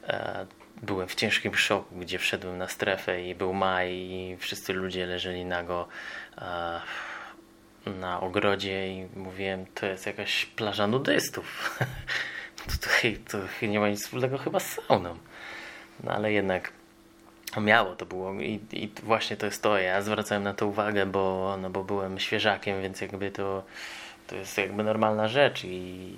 e, 0.07 0.45
byłem 0.81 1.07
w 1.07 1.15
ciężkim 1.15 1.55
szoku, 1.55 1.95
gdzie 1.95 2.19
wszedłem 2.19 2.57
na 2.57 2.67
strefę 2.67 3.23
i 3.23 3.35
był 3.35 3.53
maj 3.53 3.93
i 3.93 4.37
wszyscy 4.39 4.73
ludzie 4.73 5.05
leżeli 5.05 5.45
nago 5.45 5.87
e, 6.37 6.81
na 7.85 8.21
ogrodzie 8.21 8.87
i 8.87 9.07
mówiłem, 9.15 9.65
to 9.65 9.85
jest 9.85 10.05
jakaś 10.05 10.45
plaża 10.45 10.87
nudystów. 10.87 11.79
Tutaj 12.81 13.17
to 13.31 13.37
nie 13.67 13.79
ma 13.79 13.89
nic 13.89 14.03
wspólnego 14.03 14.37
chyba 14.37 14.59
z 14.59 14.71
sauną. 14.71 15.17
No 16.03 16.11
ale 16.11 16.31
jednak 16.31 16.71
miało 17.61 17.95
to 17.95 18.05
było 18.05 18.33
i, 18.33 18.59
i 18.71 18.91
właśnie 19.03 19.37
to 19.37 19.45
jest 19.45 19.61
to. 19.61 19.77
Ja 19.77 20.01
zwracałem 20.01 20.43
na 20.43 20.53
to 20.53 20.67
uwagę, 20.67 21.05
bo, 21.05 21.57
no 21.61 21.69
bo 21.69 21.83
byłem 21.83 22.19
świeżakiem, 22.19 22.81
więc 22.81 23.01
jakby 23.01 23.31
to, 23.31 23.63
to 24.27 24.35
jest 24.35 24.57
jakby 24.57 24.83
normalna 24.83 25.27
rzecz 25.27 25.63
i 25.63 26.13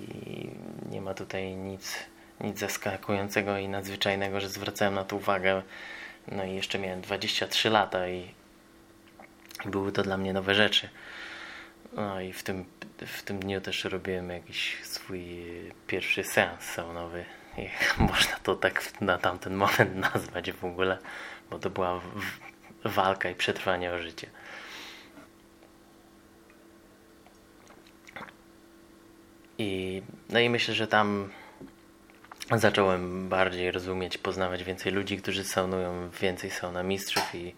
ma 1.08 1.14
tutaj 1.14 1.56
nic, 1.56 1.96
nic 2.40 2.58
zaskakującego 2.58 3.58
i 3.58 3.68
nadzwyczajnego, 3.68 4.40
że 4.40 4.48
zwracałem 4.48 4.94
na 4.94 5.04
to 5.04 5.16
uwagę. 5.16 5.62
No 6.32 6.44
i 6.44 6.54
jeszcze 6.54 6.78
miałem 6.78 7.00
23 7.00 7.70
lata 7.70 8.08
i 8.08 8.34
były 9.64 9.92
to 9.92 10.02
dla 10.02 10.16
mnie 10.16 10.32
nowe 10.32 10.54
rzeczy. 10.54 10.88
No 11.92 12.20
i 12.20 12.32
w 12.32 12.42
tym, 12.42 12.64
w 13.06 13.22
tym 13.22 13.38
dniu 13.38 13.60
też 13.60 13.84
robiłem 13.84 14.30
jakiś 14.30 14.76
swój 14.84 15.20
pierwszy 15.86 16.24
seans 16.24 16.64
saunowy 16.64 17.24
można 17.98 18.36
to 18.42 18.56
tak 18.56 19.00
na 19.00 19.18
tamten 19.18 19.54
moment 19.54 19.96
nazwać 20.12 20.52
w 20.52 20.64
ogóle, 20.64 20.98
bo 21.50 21.58
to 21.58 21.70
była 21.70 22.00
walka 22.84 23.30
i 23.30 23.34
przetrwanie 23.34 23.92
o 23.92 23.98
życie. 23.98 24.26
I, 29.58 30.02
no 30.30 30.38
i 30.38 30.50
myślę, 30.50 30.74
że 30.74 30.86
tam 30.86 31.30
zacząłem 32.56 33.28
bardziej 33.28 33.70
rozumieć, 33.70 34.18
poznawać 34.18 34.64
więcej 34.64 34.92
ludzi, 34.92 35.16
którzy 35.16 35.44
saunują, 35.44 36.10
więcej 36.10 36.50
sauna 36.50 36.82
mistrzów 36.82 37.34
i, 37.34 37.54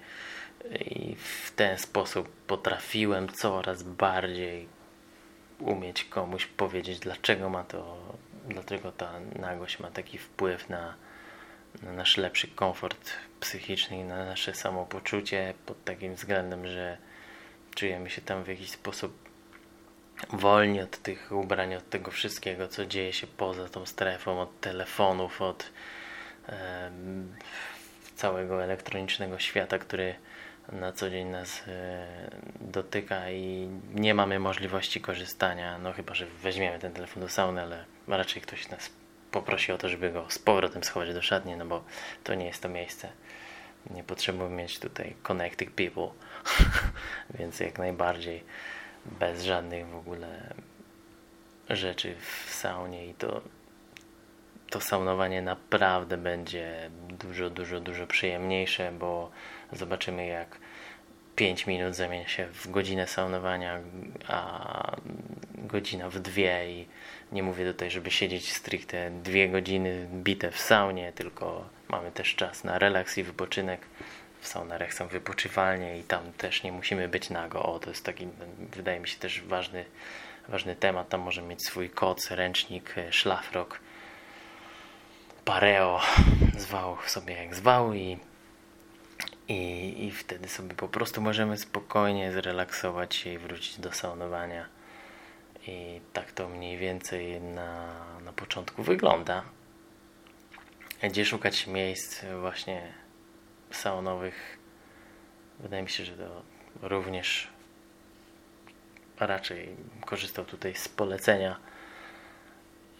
i 0.80 1.16
w 1.16 1.52
ten 1.57 1.78
sposób 1.78 2.28
potrafiłem 2.47 3.28
coraz 3.28 3.83
bardziej 3.83 4.69
umieć 5.59 6.04
komuś 6.04 6.47
powiedzieć, 6.47 6.99
dlaczego 6.99 7.49
ma 7.49 7.64
to 7.64 7.97
dlatego 8.49 8.92
ta 8.92 9.21
nagość 9.38 9.78
ma 9.78 9.90
taki 9.90 10.19
wpływ 10.19 10.69
na, 10.69 10.95
na 11.83 11.92
nasz 11.92 12.16
lepszy 12.16 12.49
komfort 12.49 13.11
psychiczny 13.40 13.99
i 13.99 14.04
na 14.04 14.25
nasze 14.25 14.54
samopoczucie 14.54 15.54
pod 15.66 15.85
takim 15.85 16.14
względem, 16.14 16.66
że 16.66 16.99
czujemy 17.75 18.11
się 18.11 18.23
tam 18.23 18.45
w 18.45 18.49
jakiś 18.49 18.71
sposób 18.71 19.29
wolni 20.28 20.80
od 20.80 20.98
tych 20.98 21.32
ubrań, 21.32 21.74
od 21.74 21.90
tego 21.90 22.10
wszystkiego, 22.10 22.68
co 22.68 22.86
dzieje 22.86 23.12
się 23.12 23.26
poza 23.26 23.68
tą 23.68 23.86
strefą, 23.86 24.40
od 24.40 24.60
telefonów, 24.60 25.42
od 25.42 25.70
e, 26.48 26.90
całego 28.16 28.64
elektronicznego 28.64 29.38
świata, 29.38 29.78
który 29.78 30.14
na 30.72 30.92
co 30.92 31.10
dzień 31.10 31.28
nas 31.28 31.62
e, 31.68 32.06
dotyka 32.60 33.30
i 33.30 33.68
nie 33.94 34.14
mamy 34.14 34.38
możliwości 34.38 35.00
korzystania, 35.00 35.78
no 35.78 35.92
chyba, 35.92 36.14
że 36.14 36.26
weźmiemy 36.26 36.78
ten 36.78 36.92
telefon 36.92 37.22
do 37.22 37.28
sauny, 37.28 37.62
ale 37.62 37.84
raczej 38.08 38.42
ktoś 38.42 38.68
nas 38.68 38.90
poprosi 39.30 39.72
o 39.72 39.78
to, 39.78 39.88
żeby 39.88 40.10
go 40.10 40.26
z 40.28 40.38
powrotem 40.38 40.84
schować 40.84 41.14
do 41.14 41.22
szatni, 41.22 41.56
no 41.56 41.66
bo 41.66 41.84
to 42.24 42.34
nie 42.34 42.46
jest 42.46 42.62
to 42.62 42.68
miejsce. 42.68 43.08
Nie 43.90 44.04
potrzebujemy 44.04 44.56
mieć 44.56 44.78
tutaj 44.78 45.14
connecting 45.22 45.70
people, 45.70 46.08
więc 47.38 47.60
jak 47.60 47.78
najbardziej 47.78 48.44
bez 49.07 49.45
żadnych 49.45 49.87
w 49.87 49.97
ogóle 49.97 50.54
rzeczy 51.71 52.14
w 52.21 52.50
saunie 52.50 53.07
i 53.07 53.14
to 53.14 53.40
to 54.71 54.80
saunowanie 54.80 55.42
naprawdę 55.42 56.16
będzie 56.16 56.90
dużo, 57.09 57.50
dużo, 57.50 57.80
dużo 57.80 58.07
przyjemniejsze, 58.07 58.92
bo 58.92 59.30
zobaczymy 59.73 60.26
jak 60.26 60.59
5 61.37 61.66
minut 61.66 61.95
zamienia 61.95 62.28
się 62.28 62.47
w 62.47 62.71
godzinę 62.71 63.07
saunowania, 63.07 63.80
a 64.28 64.97
godzina 65.54 66.11
w 66.11 66.19
dwie 66.19 66.71
i 66.71 66.87
nie 67.33 67.42
mówię 67.42 67.73
tutaj, 67.73 67.90
żeby 67.90 68.11
siedzieć 68.11 68.52
stricte 68.52 69.11
dwie 69.11 69.49
godziny 69.49 70.09
bite 70.12 70.50
w 70.50 70.61
saunie, 70.61 71.12
tylko 71.12 71.69
mamy 71.88 72.12
też 72.12 72.35
czas 72.35 72.64
na 72.64 72.78
relaks 72.78 73.19
i 73.19 73.23
wypoczynek. 73.23 73.80
W 74.40 74.47
saunarach 74.47 74.94
są 74.94 75.09
wypoczywalnie 75.09 75.99
i 75.99 76.02
tam 76.02 76.32
też 76.32 76.62
nie 76.62 76.73
musimy 76.73 77.09
być 77.09 77.30
nago. 77.30 77.62
O, 77.62 77.78
to 77.78 77.90
jest 77.90 78.04
taki, 78.04 78.28
wydaje 78.76 79.00
mi 79.00 79.09
się 79.09 79.18
też 79.18 79.42
ważny, 79.42 79.85
ważny 80.49 80.76
temat. 80.76 81.09
Tam 81.09 81.20
możemy 81.20 81.49
mieć 81.49 81.66
swój 81.66 81.90
koc, 81.90 82.30
ręcznik, 82.30 82.94
szlafrok, 83.11 83.80
pareo, 85.44 86.00
zwał 86.59 86.97
sobie 87.06 87.35
jak 87.35 87.54
zwał 87.54 87.94
i 87.94 88.18
i, 89.50 90.04
I 90.04 90.11
wtedy 90.11 90.49
sobie 90.49 90.75
po 90.75 90.88
prostu 90.88 91.20
możemy 91.20 91.59
spokojnie 91.59 92.32
zrelaksować 92.32 93.14
się 93.14 93.32
i 93.32 93.38
wrócić 93.38 93.78
do 93.78 93.92
saunowania. 93.92 94.66
I 95.66 96.00
tak 96.12 96.32
to 96.32 96.49
mniej 96.49 96.78
więcej 96.78 97.40
na, 97.40 97.94
na 98.25 98.32
początku 98.32 98.82
wygląda. 98.82 99.42
Gdzie 101.02 101.26
szukać 101.26 101.66
miejsc 101.66 102.25
właśnie 102.40 102.92
saunowych? 103.70 104.58
Wydaje 105.60 105.82
mi 105.82 105.88
się, 105.88 106.04
że 106.04 106.12
to 106.12 106.42
również 106.82 107.48
raczej 109.20 109.76
korzystał 110.06 110.44
tutaj 110.44 110.74
z 110.74 110.88
polecenia. 110.88 111.56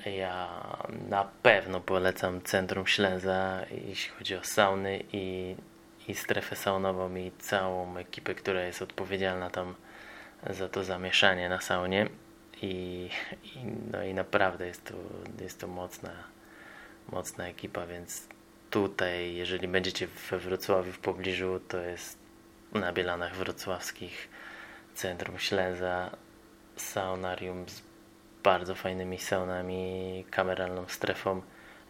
Ja 0.07 0.49
na 1.09 1.25
pewno 1.43 1.81
polecam 1.81 2.43
Centrum 2.43 2.87
Ślęza, 2.87 3.61
jeśli 3.71 4.11
chodzi 4.11 4.37
o 4.37 4.45
sauny 4.45 5.05
i 5.13 5.57
i 6.09 6.15
strefę 6.15 6.57
saunową 6.57 7.15
i 7.15 7.33
całą 7.39 7.97
ekipę, 7.97 8.35
która 8.35 8.63
jest 8.63 8.83
odpowiedzialna 8.83 9.51
tam 9.51 9.75
za 10.51 10.69
to 10.69 10.85
zamieszanie 10.85 11.49
na 11.49 11.61
saunie 11.61 12.09
i, 12.63 13.09
i, 13.45 13.59
no 13.93 14.03
i 14.03 14.15
naprawdę 14.15 14.67
jest 14.67 14.85
to, 14.85 14.95
jest 15.43 15.61
to 15.61 15.67
mocna, 15.67 16.11
mocna 17.13 17.49
ekipa, 17.49 17.87
więc 17.87 18.29
tutaj 18.71 19.35
jeżeli 19.35 19.69
będziecie 19.69 20.07
we 20.31 20.39
Wrocławiu 20.39 20.93
w 20.93 20.99
pobliżu 20.99 21.61
to 21.69 21.79
jest 21.79 22.19
na 22.73 22.93
Bielanach 22.93 23.37
Wrocławskich 23.37 24.29
Centrum 24.95 25.39
Ślęza 25.39 26.11
saunarium 26.77 27.69
z 27.69 27.83
bardzo 28.43 28.75
fajnymi 28.75 29.19
saunami, 29.19 30.25
kameralną 30.31 30.89
strefą 30.89 31.43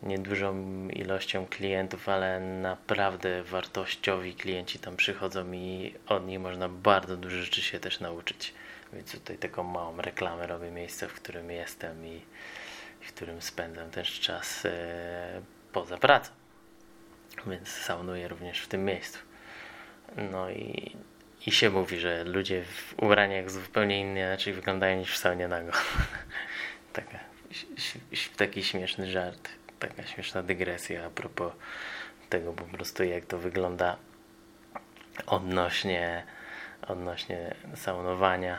niedużą 0.02 0.88
ilością 0.88 1.46
klientów, 1.46 2.08
ale 2.08 2.40
naprawdę 2.40 3.42
wartościowi 3.42 4.34
klienci 4.34 4.78
tam 4.78 4.96
przychodzą 4.96 5.52
i 5.52 5.94
od 6.06 6.26
nich 6.26 6.40
można 6.40 6.68
bardzo 6.68 7.16
dużo 7.16 7.36
rzeczy 7.36 7.62
się 7.62 7.80
też 7.80 8.00
nauczyć. 8.00 8.54
Więc 8.92 9.12
tutaj 9.12 9.38
taką 9.38 9.62
małą 9.62 9.96
reklamę 9.96 10.46
robię 10.46 10.70
miejsca, 10.70 11.08
w 11.08 11.12
którym 11.12 11.50
jestem 11.50 12.06
i 12.06 12.20
w 13.00 13.12
którym 13.12 13.42
spędzam 13.42 13.90
też 13.90 14.20
czas 14.20 14.66
e, 14.66 15.42
poza 15.72 15.98
pracą. 15.98 16.39
Więc 17.46 17.68
saunuję 17.68 18.28
również 18.28 18.60
w 18.60 18.68
tym 18.68 18.84
miejscu. 18.84 19.18
No 20.16 20.50
i 20.50 20.96
i 21.46 21.52
się 21.52 21.70
mówi, 21.70 22.00
że 22.00 22.24
ludzie 22.24 22.64
w 22.64 22.94
ubraniach 23.02 23.50
zupełnie 23.50 24.00
inaczej 24.00 24.52
wyglądają 24.52 24.98
niż 24.98 25.12
w 25.12 25.18
saunie 25.18 25.48
nago. 25.48 25.72
Taka, 26.92 27.18
taki 28.36 28.64
śmieszny 28.64 29.10
żart, 29.10 29.48
taka 29.78 30.06
śmieszna 30.06 30.42
dygresja 30.42 31.06
a 31.06 31.10
propos 31.10 31.52
tego 32.28 32.52
po 32.52 32.64
prostu 32.64 33.04
jak 33.04 33.26
to 33.26 33.38
wygląda 33.38 33.96
odnośnie, 35.26 36.26
odnośnie 36.86 37.54
saunowania 37.74 38.58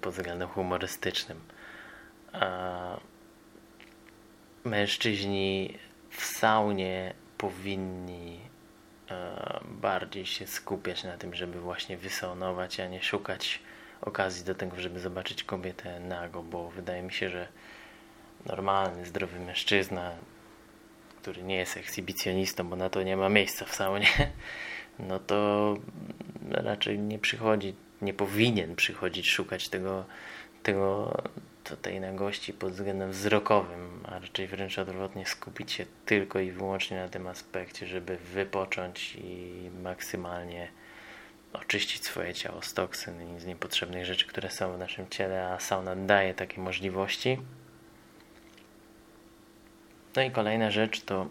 pod 0.00 0.14
względem 0.14 0.48
humorystycznym. 0.48 1.40
A 2.32 3.00
mężczyźni 4.64 5.78
w 6.18 6.24
saunie 6.24 7.14
powinni 7.38 8.40
e, 9.10 9.60
bardziej 9.64 10.26
się 10.26 10.46
skupiać 10.46 11.04
na 11.04 11.16
tym, 11.16 11.34
żeby 11.34 11.60
właśnie 11.60 11.96
wysaunować, 11.96 12.80
a 12.80 12.88
nie 12.88 13.02
szukać 13.02 13.60
okazji 14.00 14.44
do 14.44 14.54
tego, 14.54 14.80
żeby 14.80 15.00
zobaczyć 15.00 15.44
kobietę 15.44 16.00
nago, 16.00 16.42
bo 16.42 16.70
wydaje 16.70 17.02
mi 17.02 17.12
się, 17.12 17.30
że 17.30 17.48
normalny, 18.46 19.06
zdrowy 19.06 19.40
mężczyzna, 19.40 20.12
który 21.22 21.42
nie 21.42 21.56
jest 21.56 21.76
ekshibicjonistą, 21.76 22.68
bo 22.68 22.76
na 22.76 22.90
to 22.90 23.02
nie 23.02 23.16
ma 23.16 23.28
miejsca 23.28 23.64
w 23.64 23.74
saunie, 23.74 24.08
no 25.08 25.18
to 25.18 25.74
raczej 26.50 26.98
nie 26.98 27.18
przychodzi, 27.18 27.74
nie 28.02 28.14
powinien 28.14 28.76
przychodzić 28.76 29.30
szukać 29.30 29.68
tego, 29.68 30.04
tego 30.62 31.16
tej 31.76 32.00
nagości 32.00 32.52
pod 32.52 32.72
względem 32.72 33.10
wzrokowym, 33.10 34.00
a 34.04 34.18
raczej 34.18 34.46
wręcz 34.46 34.78
odwrotnie 34.78 35.26
skupić 35.26 35.72
się 35.72 35.86
tylko 36.06 36.40
i 36.40 36.50
wyłącznie 36.50 36.96
na 36.96 37.08
tym 37.08 37.26
aspekcie, 37.26 37.86
żeby 37.86 38.16
wypocząć 38.16 39.14
i 39.14 39.70
maksymalnie 39.82 40.68
oczyścić 41.52 42.04
swoje 42.04 42.34
ciało 42.34 42.62
z 42.62 42.74
toksyn 42.74 43.36
i 43.36 43.40
z 43.40 43.46
niepotrzebnych 43.46 44.04
rzeczy, 44.04 44.26
które 44.26 44.50
są 44.50 44.72
w 44.72 44.78
naszym 44.78 45.08
ciele, 45.08 45.48
a 45.48 45.60
sauna 45.60 45.96
daje 45.96 46.34
takie 46.34 46.60
możliwości. 46.60 47.38
No 50.16 50.22
i 50.22 50.30
kolejna 50.30 50.70
rzecz 50.70 51.00
to 51.00 51.28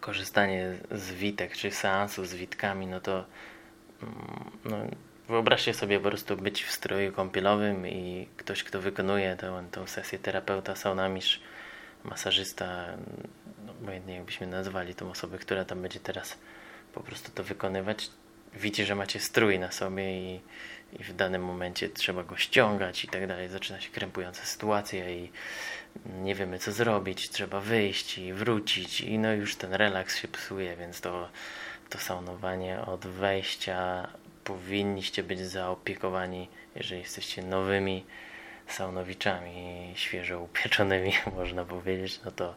korzystanie 0.00 0.74
z 0.90 1.12
witek, 1.12 1.56
czy 1.56 1.70
seansów 1.70 2.28
z 2.28 2.34
witkami, 2.34 2.86
no 2.86 3.00
to 3.00 3.24
mm, 4.02 4.50
no, 4.64 4.76
Wyobraźcie 5.28 5.74
sobie 5.74 6.00
po 6.00 6.08
prostu 6.08 6.36
być 6.36 6.64
w 6.64 6.70
stroju 6.70 7.12
kąpielowym 7.12 7.86
i 7.86 8.28
ktoś, 8.36 8.64
kto 8.64 8.80
wykonuje 8.80 9.36
tę, 9.36 9.64
tę 9.70 9.88
sesję 9.88 10.18
terapeuta, 10.18 10.76
saunamistrz, 10.76 11.40
masażysta, 12.04 12.86
no, 13.66 13.72
obojętnie 13.72 14.14
jakbyśmy 14.14 14.46
nazwali 14.46 14.94
tą 14.94 15.10
osobę, 15.10 15.38
która 15.38 15.64
tam 15.64 15.82
będzie 15.82 16.00
teraz 16.00 16.38
po 16.94 17.00
prostu 17.00 17.32
to 17.32 17.44
wykonywać, 17.44 18.10
widzi, 18.54 18.84
że 18.84 18.94
macie 18.94 19.20
strój 19.20 19.58
na 19.58 19.72
sobie 19.72 20.18
i, 20.20 20.40
i 21.00 21.04
w 21.04 21.16
danym 21.16 21.44
momencie 21.44 21.88
trzeba 21.88 22.24
go 22.24 22.36
ściągać 22.36 23.04
i 23.04 23.08
tak 23.08 23.26
dalej. 23.26 23.48
Zaczyna 23.48 23.80
się 23.80 23.90
krępująca 23.90 24.44
sytuacja 24.44 25.10
i 25.10 25.30
nie 26.06 26.34
wiemy 26.34 26.58
co 26.58 26.72
zrobić, 26.72 27.30
trzeba 27.30 27.60
wyjść 27.60 28.18
i 28.18 28.32
wrócić 28.32 29.00
i 29.00 29.18
no 29.18 29.32
już 29.32 29.56
ten 29.56 29.74
relaks 29.74 30.16
się 30.18 30.28
psuje, 30.28 30.76
więc 30.76 31.00
to, 31.00 31.28
to 31.90 31.98
saunowanie 31.98 32.80
od 32.80 33.06
wejścia 33.06 34.08
powinniście 34.46 35.22
być 35.22 35.40
zaopiekowani, 35.40 36.48
jeżeli 36.74 37.00
jesteście 37.00 37.42
nowymi 37.42 38.04
saunowiczami, 38.68 39.92
świeżo 39.96 40.40
upieczonymi, 40.40 41.12
można 41.36 41.64
powiedzieć, 41.64 42.20
no 42.24 42.30
to, 42.30 42.54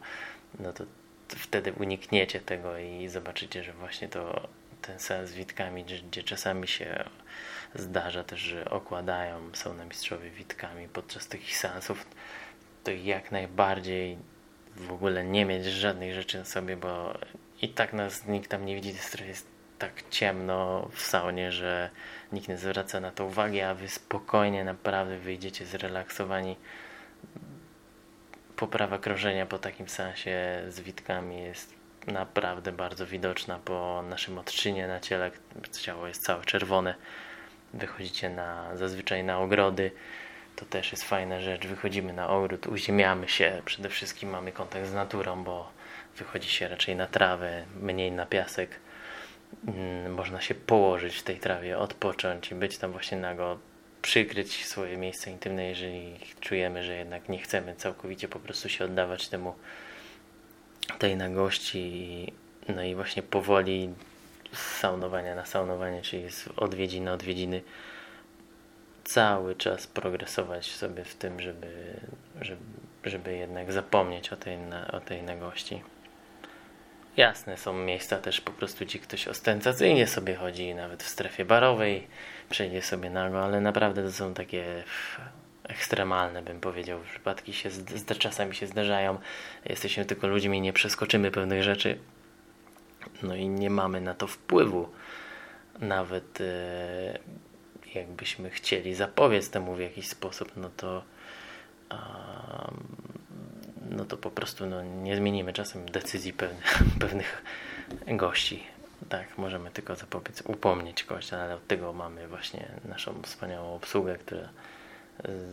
no 0.58 0.72
to 0.72 0.84
wtedy 1.28 1.72
unikniecie 1.72 2.40
tego 2.40 2.78
i 2.78 3.08
zobaczycie, 3.08 3.64
że 3.64 3.72
właśnie 3.72 4.08
to 4.08 4.48
ten 4.82 4.98
seans 4.98 5.30
z 5.30 5.34
witkami, 5.34 5.84
gdzie, 5.84 5.98
gdzie 5.98 6.22
czasami 6.22 6.68
się 6.68 7.04
zdarza 7.74 8.24
też, 8.24 8.40
że 8.40 8.70
okładają 8.70 9.50
saunomistrzowie 9.54 10.30
witkami 10.30 10.88
podczas 10.88 11.26
tych 11.26 11.56
seansów, 11.56 12.06
to 12.84 12.90
jak 12.90 13.32
najbardziej 13.32 14.16
w 14.76 14.92
ogóle 14.92 15.24
nie 15.24 15.44
mieć 15.44 15.64
żadnych 15.64 16.14
rzeczy 16.14 16.38
na 16.38 16.44
sobie, 16.44 16.76
bo 16.76 17.18
i 17.62 17.68
tak 17.68 17.92
nas 17.92 18.26
nikt 18.26 18.50
tam 18.50 18.66
nie 18.66 18.74
widzi, 18.74 18.94
to 19.18 19.24
jest 19.24 19.49
tak 19.80 20.02
ciemno 20.10 20.88
w 20.92 21.00
saunie, 21.00 21.52
że 21.52 21.90
nikt 22.32 22.48
nie 22.48 22.56
zwraca 22.56 23.00
na 23.00 23.10
to 23.10 23.24
uwagi, 23.24 23.60
a 23.60 23.74
wy 23.74 23.88
spokojnie 23.88 24.64
naprawdę 24.64 25.18
wyjdziecie 25.18 25.66
zrelaksowani. 25.66 26.56
Poprawa 28.56 28.98
krążenia 28.98 29.46
po 29.46 29.58
takim 29.58 29.88
sensie 29.88 30.62
z 30.68 30.80
witkami 30.80 31.42
jest 31.42 31.74
naprawdę 32.06 32.72
bardzo 32.72 33.06
widoczna 33.06 33.58
po 33.64 34.02
naszym 34.08 34.38
odczynie 34.38 34.88
na 34.88 35.00
ciele. 35.00 35.30
Ciało 35.80 36.06
jest 36.06 36.22
całe 36.22 36.44
czerwone. 36.44 36.94
Wychodzicie 37.74 38.30
na, 38.30 38.76
zazwyczaj 38.76 39.24
na 39.24 39.38
ogrody. 39.38 39.90
To 40.56 40.64
też 40.64 40.92
jest 40.92 41.04
fajna 41.04 41.40
rzecz. 41.40 41.66
Wychodzimy 41.66 42.12
na 42.12 42.28
ogród, 42.28 42.66
uziemiamy 42.66 43.28
się. 43.28 43.62
Przede 43.64 43.88
wszystkim 43.88 44.30
mamy 44.30 44.52
kontakt 44.52 44.86
z 44.86 44.94
naturą, 44.94 45.44
bo 45.44 45.70
wychodzi 46.16 46.48
się 46.48 46.68
raczej 46.68 46.96
na 46.96 47.06
trawę, 47.06 47.64
mniej 47.80 48.12
na 48.12 48.26
piasek 48.26 48.70
można 50.08 50.40
się 50.40 50.54
położyć 50.54 51.16
w 51.16 51.22
tej 51.22 51.38
trawie, 51.38 51.78
odpocząć 51.78 52.52
i 52.52 52.54
być 52.54 52.78
tam 52.78 52.92
właśnie 52.92 53.18
nago, 53.18 53.58
przykryć 54.02 54.66
swoje 54.66 54.96
miejsce 54.96 55.30
intymne, 55.30 55.64
jeżeli 55.64 56.16
czujemy, 56.40 56.84
że 56.84 56.94
jednak 56.94 57.28
nie 57.28 57.38
chcemy 57.38 57.76
całkowicie 57.76 58.28
po 58.28 58.40
prostu 58.40 58.68
się 58.68 58.84
oddawać 58.84 59.28
temu 59.28 59.54
tej 60.98 61.16
nagości 61.16 62.32
no 62.68 62.82
i 62.82 62.94
właśnie 62.94 63.22
powoli 63.22 63.94
z 64.52 64.58
saunowania 64.58 65.34
na 65.34 65.46
saunowanie, 65.46 66.02
czyli 66.02 66.30
z 66.30 66.48
odwiedzin 66.56 67.04
na 67.04 67.12
odwiedziny 67.12 67.62
cały 69.04 69.54
czas 69.54 69.86
progresować 69.86 70.72
sobie 70.72 71.04
w 71.04 71.14
tym, 71.14 71.40
żeby, 71.40 72.00
żeby, 72.40 72.62
żeby 73.04 73.36
jednak 73.36 73.72
zapomnieć 73.72 74.32
o 74.32 74.36
tej, 74.36 74.58
o 74.92 75.00
tej 75.00 75.22
nagości. 75.22 75.82
Jasne, 77.16 77.56
są 77.56 77.72
miejsca 77.72 78.18
też 78.18 78.40
po 78.40 78.52
prostu, 78.52 78.84
gdzie 78.84 78.98
ktoś 78.98 79.28
ostentacyjnie 79.28 80.06
sobie 80.06 80.34
chodzi, 80.34 80.74
nawet 80.74 81.02
w 81.02 81.08
strefie 81.08 81.44
barowej 81.44 82.06
przejdzie 82.50 82.82
sobie 82.82 83.10
nago, 83.10 83.44
ale 83.44 83.60
naprawdę 83.60 84.02
to 84.02 84.12
są 84.12 84.34
takie 84.34 84.84
ekstremalne, 85.62 86.42
bym 86.42 86.60
powiedział. 86.60 87.00
Przypadki 87.10 87.52
się 87.52 87.70
czasami 88.18 88.54
się 88.54 88.66
zdarzają. 88.66 89.18
Jesteśmy 89.64 90.04
tylko 90.04 90.26
ludźmi, 90.26 90.60
nie 90.60 90.72
przeskoczymy 90.72 91.30
pewnych 91.30 91.62
rzeczy. 91.62 91.98
No 93.22 93.34
i 93.34 93.48
nie 93.48 93.70
mamy 93.70 94.00
na 94.00 94.14
to 94.14 94.26
wpływu. 94.26 94.88
Nawet 95.78 96.40
e, 96.40 97.18
jakbyśmy 97.94 98.50
chcieli 98.50 98.94
zapobiec 98.94 99.50
temu 99.50 99.74
w 99.74 99.80
jakiś 99.80 100.08
sposób, 100.08 100.52
no 100.56 100.70
to 100.76 101.02
no 103.90 104.04
to 104.04 104.16
po 104.16 104.30
prostu 104.30 104.66
no, 104.66 104.82
nie 104.82 105.16
zmienimy 105.16 105.52
czasem 105.52 105.86
decyzji 105.86 106.32
pewnych, 106.32 106.78
pewnych 107.00 107.42
gości. 108.06 108.62
Tak, 109.08 109.38
możemy 109.38 109.70
tylko 109.70 109.96
zapobiec, 109.96 110.42
upomnieć 110.46 111.04
kogoś, 111.04 111.32
ale 111.32 111.54
od 111.54 111.66
tego 111.66 111.92
mamy 111.92 112.28
właśnie 112.28 112.68
naszą 112.84 113.22
wspaniałą 113.22 113.74
obsługę, 113.74 114.16
która 114.16 114.48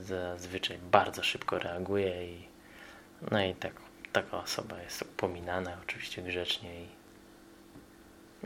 zazwyczaj 0.02 0.78
bardzo 0.91 1.23
szybko 1.23 1.60
reaguje 1.60 2.28
i 2.34 2.47
no 3.32 3.43
i 3.43 3.56
tak, 3.56 3.73
taka 4.12 4.38
osoba 4.38 4.82
jest 4.82 5.02
upominana 5.02 5.78
oczywiście 5.84 6.21
grzecznie 6.21 6.82
i 6.82 6.88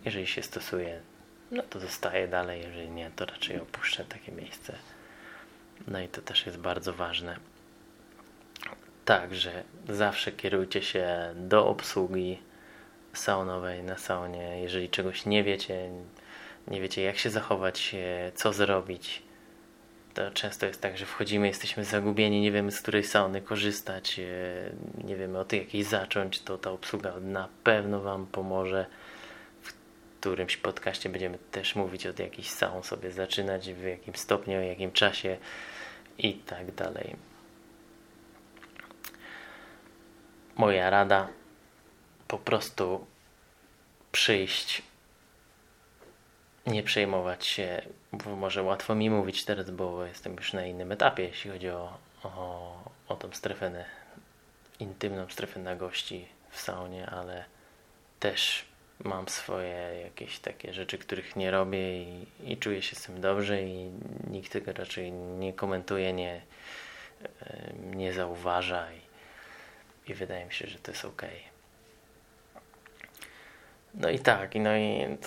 jeżeli 0.06 0.28
się 0.28 0.44
stosuje, 0.44 1.02
no 1.52 1.64
to 1.64 1.80
zostaje 1.80 2.28
dalej, 2.28 2.62
jeżeli 2.62 2.90
nie, 2.90 3.12
to 3.16 3.26
raczej 3.26 3.60
opuszcza 3.60 4.04
takie 4.04 4.32
miejsce. 4.32 4.76
No 5.88 6.00
i 6.00 6.08
to 6.08 6.22
też 6.22 6.46
jest 6.46 6.58
bardzo 6.58 6.94
ważne. 6.94 7.38
Także 9.06 9.64
zawsze 9.90 10.32
kierujcie 10.32 10.82
się 10.82 11.34
do 11.36 11.68
obsługi 11.68 12.40
saunowej 13.14 13.84
na 13.84 13.98
saunie. 13.98 14.62
Jeżeli 14.62 14.90
czegoś 14.90 15.26
nie 15.26 15.44
wiecie, 15.44 15.90
nie 16.68 16.82
wiecie 16.82 17.02
jak 17.02 17.18
się 17.18 17.30
zachować, 17.30 17.96
co 18.36 18.54
zrobić, 18.54 19.24
to 20.14 20.32
często 20.32 20.66
jest 20.66 20.82
tak, 20.82 20.98
że 20.98 21.06
wchodzimy, 21.06 21.48
jesteśmy 21.48 21.86
zagubieni, 21.86 22.42
nie 22.42 22.52
wiemy 22.52 22.72
z 22.72 22.82
której 22.82 23.04
sauny 23.04 23.42
korzystać, 23.42 24.20
e, 24.20 24.24
nie 25.04 25.16
wiemy 25.16 25.40
od 25.40 25.54
jakiej 25.54 25.84
zacząć, 25.84 26.42
to 26.42 26.58
ta 26.58 26.72
obsługa 26.72 27.14
na 27.22 27.50
pewno 27.64 28.02
Wam 28.02 28.26
pomoże. 28.26 28.86
W 29.62 29.74
którymś 30.20 30.58
podcaście 30.58 31.10
będziemy 31.10 31.38
też 31.52 31.76
mówić 31.76 32.08
od 32.08 32.20
jakichś 32.20 32.50
saun 32.50 32.84
sobie 32.84 33.12
zaczynać, 33.12 33.74
w 33.74 33.84
jakim 33.84 34.16
stopniu, 34.16 34.60
w 34.60 34.64
jakim 34.64 34.92
czasie 34.92 35.38
i 36.18 36.34
tak 36.34 36.76
dalej. 36.76 37.16
Moja 40.56 40.90
rada 40.90 41.28
po 42.28 42.38
prostu 42.38 43.08
przyjść, 44.12 44.82
nie 46.68 46.84
przejmować 46.84 47.46
się, 47.46 47.82
bo 48.12 48.36
może 48.36 48.64
łatwo 48.64 48.96
mi 48.96 49.10
mówić 49.10 49.46
teraz, 49.46 49.70
bo 49.70 50.06
jestem 50.06 50.36
już 50.36 50.54
na 50.54 50.66
innym 50.66 50.92
etapie, 50.92 51.24
jeśli 51.24 51.52
chodzi 51.52 51.70
o, 51.70 51.98
o, 52.24 52.92
o 53.08 53.16
tą 53.16 53.32
strefę, 53.34 53.86
intymną 54.80 55.30
strefę 55.30 55.60
na 55.60 55.76
gości 55.76 56.28
w 56.50 56.62
saunie, 56.62 57.10
ale 57.10 57.46
też 58.20 58.66
mam 59.04 59.30
swoje 59.30 60.02
jakieś 60.04 60.40
takie 60.40 60.74
rzeczy, 60.74 60.98
których 60.98 61.36
nie 61.36 61.52
robię 61.52 62.04
i, 62.04 62.26
i 62.44 62.58
czuję 62.58 62.82
się 62.82 62.96
z 62.96 63.04
tym 63.04 63.22
dobrze 63.22 63.64
i 63.64 63.92
nikt 64.30 64.52
tego 64.52 64.74
raczej 64.74 65.12
nie 65.12 65.54
komentuje, 65.54 66.14
nie, 66.14 66.42
e, 67.42 67.74
nie 67.84 68.14
zauważa 68.14 68.88
i, 70.08 70.14
wydaje 70.14 70.46
mi 70.46 70.54
się, 70.54 70.68
że 70.68 70.80
to 70.80 70.92
jest 70.92 71.06
ok. 71.06 71.22
No 73.94 74.10
i 74.10 74.20
tak, 74.20 74.56
no 74.56 74.78
i 74.78 75.18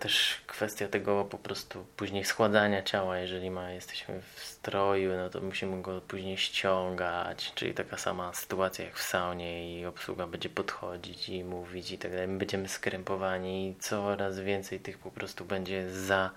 też 0.00 0.40
kwestia 0.46 0.88
tego 0.88 1.24
po 1.24 1.38
prostu 1.38 1.86
później 1.96 2.24
składania 2.24 2.82
ciała, 2.82 3.18
jeżeli 3.18 3.50
ma, 3.50 3.70
jesteśmy 3.70 4.22
w 4.34 4.40
stroju, 4.40 5.16
no 5.16 5.30
to 5.30 5.40
musimy 5.40 5.82
go 5.82 6.00
później 6.00 6.38
ściągać, 6.38 7.52
czyli 7.54 7.74
taka 7.74 7.98
sama 7.98 8.34
sytuacja 8.34 8.84
jak 8.84 8.96
w 8.96 9.02
saunie 9.02 9.80
i 9.80 9.86
obsługa 9.86 10.26
będzie 10.26 10.48
podchodzić 10.48 11.28
i 11.28 11.44
mówić 11.44 11.90
i 11.90 11.98
tak 11.98 12.10
dalej. 12.10 12.28
My 12.28 12.38
będziemy 12.38 12.68
skrępowani 12.68 13.68
i 13.68 13.76
coraz 13.76 14.40
więcej 14.40 14.80
tych 14.80 14.98
po 14.98 15.10
prostu 15.10 15.44
będzie 15.44 15.90
za, 15.90 16.30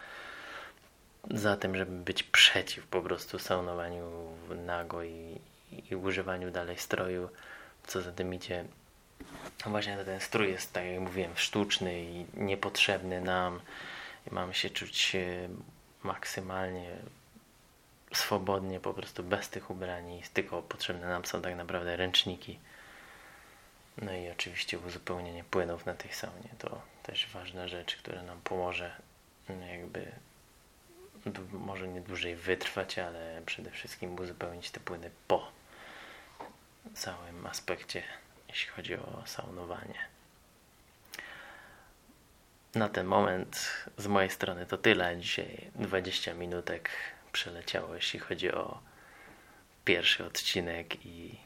za 1.31 1.57
tym, 1.57 1.75
żeby 1.75 1.91
być 1.91 2.23
przeciw 2.23 2.87
po 2.87 3.01
prostu 3.01 3.39
saunowaniu 3.39 4.11
nago 4.65 5.03
i, 5.03 5.39
i 5.91 5.95
używaniu 5.95 6.51
dalej 6.51 6.77
stroju, 6.77 7.29
co 7.87 8.01
za 8.01 8.11
tym 8.11 8.33
idzie 8.33 8.65
no 9.65 9.71
właśnie 9.71 9.97
ten 9.97 10.19
strój 10.19 10.51
jest, 10.51 10.73
tak 10.73 10.85
jak 10.85 10.99
mówiłem, 10.99 11.31
sztuczny 11.35 12.01
i 12.01 12.25
niepotrzebny 12.33 13.21
nam. 13.21 13.61
I 14.31 14.33
mamy 14.33 14.53
się 14.53 14.69
czuć 14.69 15.15
e, 15.15 15.49
maksymalnie 16.03 16.95
swobodnie, 18.13 18.79
po 18.79 18.93
prostu 18.93 19.23
bez 19.23 19.49
tych 19.49 19.69
ubrań. 19.69 20.21
Tylko 20.33 20.61
potrzebne 20.61 21.07
nam 21.07 21.25
są 21.25 21.41
tak 21.41 21.55
naprawdę 21.55 21.95
ręczniki. 21.95 22.59
No 23.97 24.13
i 24.13 24.29
oczywiście 24.29 24.79
uzupełnienie 24.79 25.43
płynów 25.43 25.85
na 25.85 25.93
tej 25.93 26.13
saunie 26.13 26.49
to 26.59 26.81
też 27.03 27.27
ważna 27.27 27.67
rzecz, 27.67 27.95
która 27.95 28.23
nam 28.23 28.41
pomoże 28.43 28.95
no 29.49 29.65
jakby 29.65 30.11
może 31.51 31.87
nie 31.87 32.01
dłużej 32.01 32.35
wytrwać, 32.35 32.99
ale 32.99 33.41
przede 33.45 33.71
wszystkim 33.71 34.19
uzupełnić 34.19 34.71
te 34.71 34.79
płyny 34.79 35.11
po 35.27 35.51
całym 36.95 37.45
aspekcie 37.45 38.03
jeśli 38.55 38.71
chodzi 38.71 38.95
o 38.95 39.23
saunowanie. 39.25 39.99
Na 42.75 42.89
ten 42.89 43.07
moment 43.07 43.85
z 43.97 44.07
mojej 44.07 44.29
strony 44.29 44.65
to 44.65 44.77
tyle. 44.77 45.17
Dzisiaj 45.17 45.71
20 45.75 46.33
minutek 46.33 46.89
przeleciało, 47.31 47.95
jeśli 47.95 48.19
chodzi 48.19 48.51
o 48.51 48.79
pierwszy 49.85 50.25
odcinek 50.25 51.05
i 51.05 51.37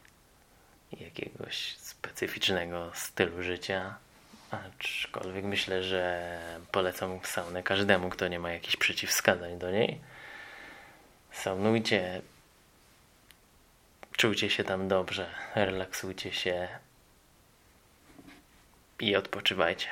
jakiegoś 0.99 1.77
specyficznego 1.77 2.91
stylu 2.93 3.43
życia. 3.43 3.97
Aczkolwiek 4.51 5.45
myślę, 5.45 5.83
że 5.83 6.31
polecam 6.71 7.19
saunę 7.23 7.63
każdemu, 7.63 8.09
kto 8.09 8.27
nie 8.27 8.39
ma 8.39 8.51
jakichś 8.51 8.75
przeciwwskazań 8.75 9.59
do 9.59 9.71
niej. 9.71 10.01
Saunujcie, 11.31 12.21
czujcie 14.19 14.49
się 14.49 14.63
tam 14.63 14.88
dobrze, 14.88 15.29
relaksujcie 15.55 16.34
się, 16.34 16.67
i 18.99 19.15
odpoczywajcie. 19.15 19.88